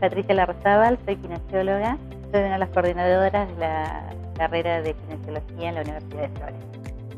[0.00, 1.96] Patricia Larrazábal, soy kinesióloga,
[2.30, 6.56] soy una de las coordinadoras de la carrera de kinesiología en la Universidad de Flores.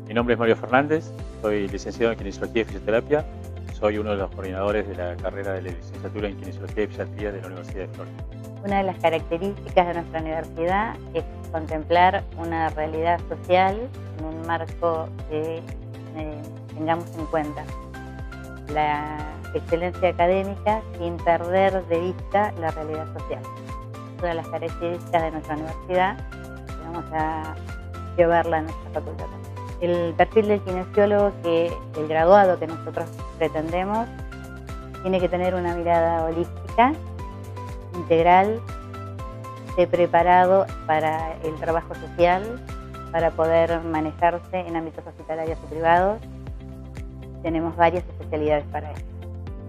[0.07, 1.11] Mi nombre es Mario Fernández,
[1.41, 3.25] soy licenciado en kinesiología y fisioterapia,
[3.73, 7.31] soy uno de los coordinadores de la carrera de la licenciatura en kinesiología y fisiatría
[7.33, 8.13] de la Universidad de Flores.
[8.63, 13.77] Una de las características de nuestra universidad es contemplar una realidad social
[14.19, 16.41] en un marco que eh,
[16.73, 17.65] tengamos en cuenta
[18.69, 19.17] la
[19.53, 23.41] excelencia académica sin perder de vista la realidad social.
[24.19, 26.17] Todas las características de nuestra universidad
[26.85, 27.55] vamos a
[28.17, 29.25] llevarla a nuestra facultad.
[29.81, 34.07] El perfil del kinesiólogo que el graduado que nosotros pretendemos
[35.01, 36.93] tiene que tener una mirada holística,
[37.93, 38.61] integral,
[39.69, 42.61] esté preparado para el trabajo social,
[43.11, 46.19] para poder manejarse en ámbitos hospitalarios y privados.
[47.45, 49.05] Tenemos varias especialidades para esto.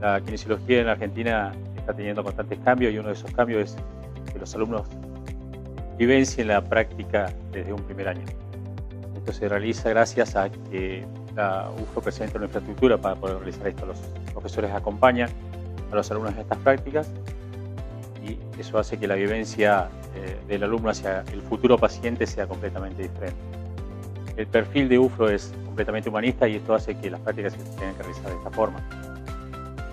[0.01, 3.77] La kinesiología en Argentina está teniendo constantes cambios y uno de esos cambios
[4.27, 4.89] es que los alumnos
[5.99, 8.25] vivencien la práctica desde un primer año.
[9.19, 13.85] Esto se realiza gracias a que la UFO presenta una infraestructura para poder realizar esto.
[13.85, 13.99] Los
[14.33, 15.29] profesores acompañan
[15.93, 17.11] a los alumnos en estas prácticas
[18.27, 23.03] y eso hace que la vivencia eh, del alumno hacia el futuro paciente sea completamente
[23.03, 23.66] diferente.
[24.37, 27.95] El perfil de UFRO es completamente humanista y esto hace que las prácticas se tengan
[27.95, 28.81] que realizar de esta forma.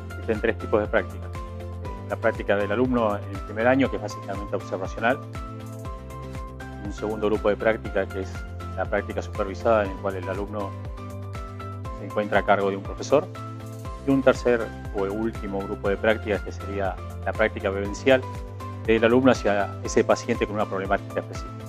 [0.10, 1.28] Existen tres tipos de prácticas.
[1.28, 5.18] Eh, la práctica del alumno en el primer año, que es básicamente observacional.
[6.86, 8.34] Un segundo grupo de práctica, que es
[8.76, 10.72] la práctica supervisada, en el cual el alumno
[12.00, 13.26] se encuentra a cargo de un profesor.
[14.06, 18.22] Y un tercer o último grupo de prácticas, que sería la práctica vivencial
[18.86, 21.63] del alumno hacia ese paciente con una problemática específica.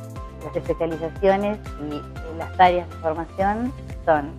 [0.44, 1.58] Las especializaciones
[1.90, 3.72] y las áreas de formación
[4.04, 4.32] son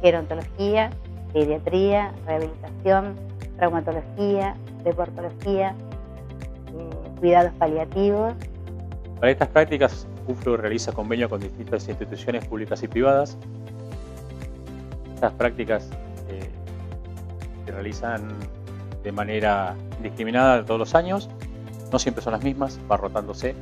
[0.00, 0.90] gerontología,
[1.32, 3.14] pediatría, rehabilitación,
[3.56, 5.74] traumatología, deportología,
[6.68, 6.90] eh,
[7.20, 8.34] cuidados paliativos.
[9.20, 13.36] Para estas prácticas, UFRO realiza convenio con distintas instituciones públicas y privadas.
[15.14, 15.90] Estas prácticas
[16.28, 16.48] eh,
[17.64, 18.28] se realizan
[19.02, 21.28] de manera indiscriminada todos los años,
[21.92, 23.54] no siempre son las mismas, va rotándose,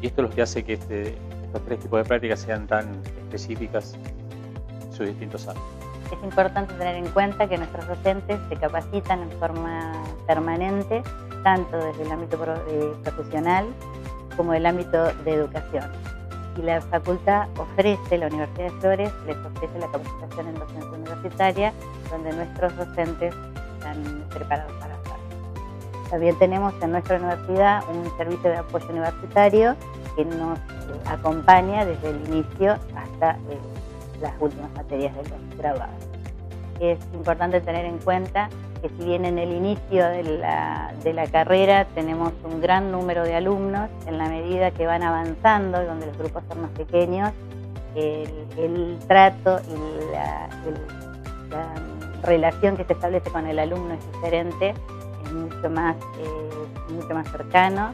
[0.00, 3.02] y esto es lo que hace que este, estos tres tipos de prácticas sean tan
[3.24, 3.94] específicas
[4.82, 5.68] en sus distintos ámbitos.
[6.12, 9.92] Es importante tener en cuenta que nuestros docentes se capacitan en forma
[10.26, 11.02] permanente,
[11.44, 12.36] tanto desde el ámbito
[12.68, 13.66] eh, profesional
[14.36, 15.84] como el ámbito de educación.
[16.56, 21.72] Y la facultad ofrece, la Universidad de Flores les ofrece la capacitación en docencia universitaria,
[22.10, 23.34] donde nuestros docentes
[23.78, 24.89] están preparados para.
[26.10, 29.76] También tenemos en nuestra universidad un servicio de apoyo universitario
[30.16, 30.58] que nos
[31.06, 33.58] acompaña desde el inicio hasta eh,
[34.20, 35.94] las últimas materias de los graduados.
[36.80, 38.48] Es importante tener en cuenta
[38.82, 43.90] que si bien en el inicio de la, carrera tenemos un gran número de alumnos,
[44.06, 47.32] en la medida que van avanzando, donde los grupos son más pequeños,
[47.94, 50.48] el, trato y la,
[52.22, 54.74] relación que se establece con el alumno es diferente,
[55.24, 57.92] es mucho más, eh, mucho más cercano.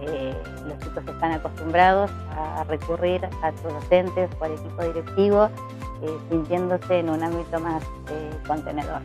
[0.00, 0.34] Eh,
[0.66, 5.48] los chicos están acostumbrados a recurrir a sus docentes o al equipo directivo
[6.02, 7.82] eh, sintiéndose en un ámbito más
[8.46, 9.00] contenedor.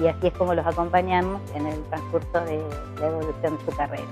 [0.00, 2.62] Y así es como los acompañamos en el transcurso de
[2.98, 4.04] la evolución de su carrera.